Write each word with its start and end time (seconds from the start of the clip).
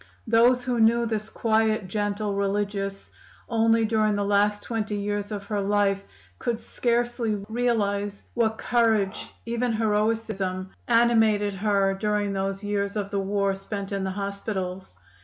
"Those 0.25 0.63
who 0.63 0.79
knew 0.79 1.05
this 1.05 1.29
quiet, 1.29 1.87
gentle 1.87 2.33
religious 2.33 3.11
only 3.47 3.85
during 3.85 4.15
the 4.15 4.25
last 4.25 4.63
twenty 4.63 4.95
years 4.95 5.29
of 5.31 5.43
her 5.43 5.61
life 5.61 6.01
could 6.39 6.59
scarcely 6.59 7.45
realize 7.47 8.23
what 8.33 8.57
courage, 8.57 9.31
even 9.45 9.71
heroism, 9.73 10.71
animated 10.87 11.53
her 11.53 11.93
during 11.93 12.33
those 12.33 12.63
years 12.63 12.95
of 12.95 13.11
the 13.11 13.19
war 13.19 13.53
spent 13.53 13.91
in 13.91 14.03
the 14.03 14.09
hospitals. 14.09 14.95